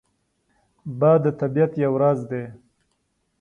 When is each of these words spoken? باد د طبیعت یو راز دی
باد 0.99 1.19
د 1.25 1.27
طبیعت 1.39 1.71
یو 1.83 1.93
راز 2.01 2.19
دی 2.31 2.43